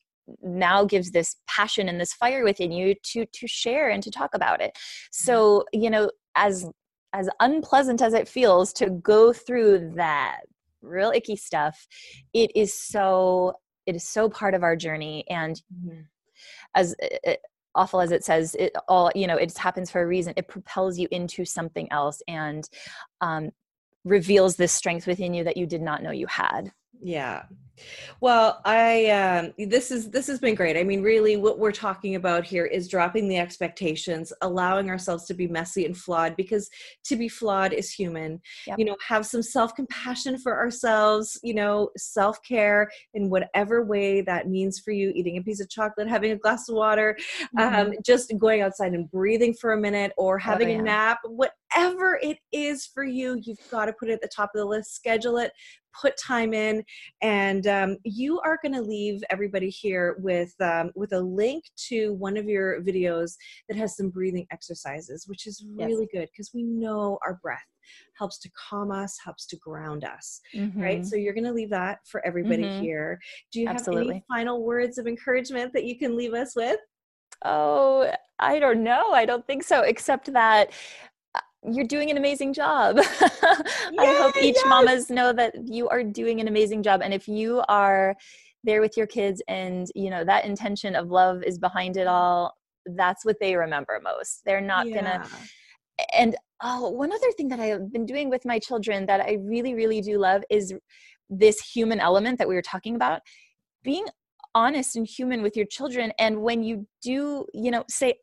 [0.42, 4.32] now gives this passion and this fire within you to to share and to talk
[4.34, 4.72] about it.
[5.12, 6.66] So, you know, as
[7.14, 10.42] as unpleasant as it feels to go through that
[10.82, 11.88] real icky stuff,
[12.34, 13.54] it is so
[13.86, 15.24] it is so part of our journey.
[15.30, 16.02] And mm-hmm.
[16.76, 17.40] as it,
[17.76, 20.34] awful as it says it all you know it happens for a reason.
[20.36, 22.68] It propels you into something else and
[23.22, 23.52] um,
[24.04, 26.72] reveals this strength within you that you did not know you had.
[27.02, 27.44] Yeah
[28.22, 32.16] well i um, this is this has been great i mean really what we're talking
[32.16, 36.70] about here is dropping the expectations allowing ourselves to be messy and flawed because
[37.04, 38.78] to be flawed is human yep.
[38.80, 44.80] you know have some self-compassion for ourselves you know self-care in whatever way that means
[44.80, 47.18] for you eating a piece of chocolate having a glass of water
[47.58, 47.92] um, mm-hmm.
[47.92, 50.80] um, just going outside and breathing for a minute or oh, having oh, yeah.
[50.80, 54.50] a nap whatever it is for you you've got to put it at the top
[54.54, 55.52] of the list schedule it
[56.00, 56.84] put time in
[57.22, 62.14] and um, you are going to leave everybody here with um, with a link to
[62.14, 63.36] one of your videos
[63.68, 66.22] that has some breathing exercises which is really yes.
[66.22, 67.60] good because we know our breath
[68.18, 70.82] helps to calm us helps to ground us mm-hmm.
[70.82, 72.82] right so you're going to leave that for everybody mm-hmm.
[72.84, 73.20] here
[73.52, 74.16] do you have Absolutely.
[74.16, 76.80] any final words of encouragement that you can leave us with
[77.46, 80.72] oh i don't know i don't think so except that
[81.64, 82.98] you're doing an amazing job.
[83.02, 84.66] I hope each yes.
[84.68, 87.02] mamas know that you are doing an amazing job.
[87.04, 88.16] And if you are
[88.64, 92.56] there with your kids and you know that intention of love is behind it all,
[92.96, 94.42] that's what they remember most.
[94.46, 94.96] They're not yeah.
[94.96, 95.28] gonna
[96.16, 99.74] and oh one other thing that I've been doing with my children that I really,
[99.74, 100.74] really do love is
[101.30, 103.22] this human element that we were talking about.
[103.84, 104.06] Being
[104.56, 108.16] honest and human with your children and when you do you know say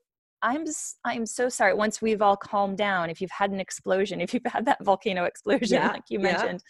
[0.44, 0.64] I'm
[1.04, 1.72] I'm so sorry.
[1.74, 5.24] Once we've all calmed down, if you've had an explosion, if you've had that volcano
[5.24, 6.62] explosion, yeah, like you mentioned,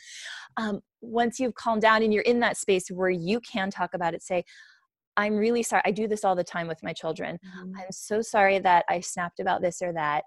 [0.59, 0.68] yeah.
[0.68, 4.14] um, once you've calmed down and you're in that space where you can talk about
[4.14, 4.45] it, say,
[5.16, 5.83] "I'm really sorry.
[5.85, 7.37] I do this all the time with my children.
[7.37, 7.72] Mm-hmm.
[7.77, 10.22] I'm so sorry that I snapped about this or that.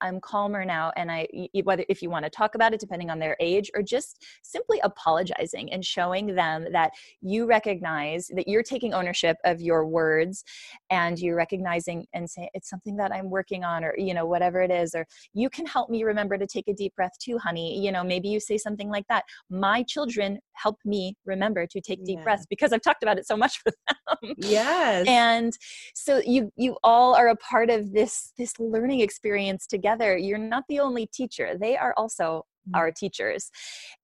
[0.00, 1.28] I'm calmer now and I
[1.64, 4.80] whether if you want to talk about it depending on their age or just simply
[4.82, 10.44] apologizing and showing them that you recognize that you're taking ownership of your words
[10.90, 14.62] and you're recognizing and say it's something that I'm working on or you know whatever
[14.62, 17.78] it is or you can help me remember to take a deep breath too honey
[17.78, 19.24] you know maybe you say something like that.
[19.50, 22.24] My children help me remember to take deep yeah.
[22.24, 24.34] breaths because I've talked about it so much with them.
[24.38, 25.06] Yes.
[25.06, 25.52] And
[25.94, 30.38] so you you all are a part of this this learning experience together together you're
[30.38, 32.78] not the only teacher they are also mm-hmm.
[32.78, 33.50] our teachers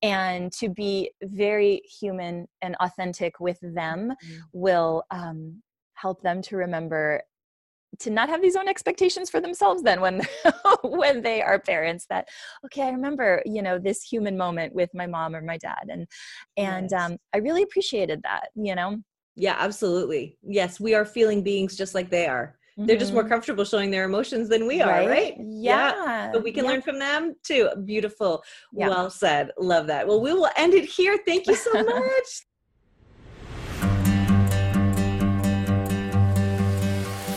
[0.03, 4.41] and to be very human and authentic with them mm-hmm.
[4.53, 5.63] will um,
[5.95, 7.23] help them to remember
[8.01, 10.21] to not have these own expectations for themselves then when
[10.83, 12.29] when they are parents that
[12.65, 16.07] okay i remember you know this human moment with my mom or my dad and
[16.57, 17.01] and yes.
[17.01, 18.97] um, i really appreciated that you know
[19.37, 22.87] yeah absolutely yes we are feeling beings just like they are Mm-hmm.
[22.87, 23.31] They're just more mm-hmm.
[23.31, 25.35] comfortable showing their emotions than we are, right?
[25.39, 25.95] Yeah.
[25.95, 26.31] yeah.
[26.33, 26.73] But we can yeah.
[26.73, 27.69] learn from them too.
[27.85, 28.43] Beautiful.
[28.73, 28.89] Yeah.
[28.89, 29.53] Well said.
[29.59, 30.09] Love that.
[30.09, 31.19] Well, we will end it here.
[31.25, 32.45] Thank you so much.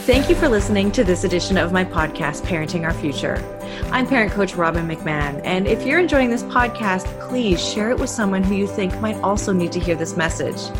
[0.07, 3.35] Thank you for listening to this edition of my podcast, Parenting Our Future.
[3.91, 8.09] I'm parent coach Robin McMahon, and if you're enjoying this podcast, please share it with
[8.09, 10.71] someone who you think might also need to hear this message.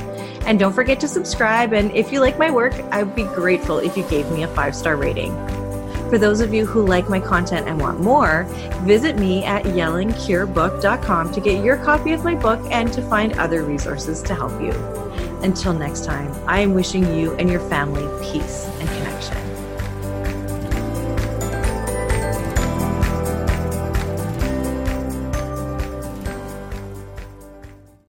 [0.48, 1.74] And don't forget to subscribe.
[1.74, 4.48] And if you like my work, I would be grateful if you gave me a
[4.48, 5.36] five star rating.
[6.10, 8.46] For those of you who like my content and want more,
[8.86, 13.64] visit me at yellingcurebook.com to get your copy of my book and to find other
[13.64, 14.72] resources to help you.
[15.44, 18.97] Until next time, I am wishing you and your family peace and.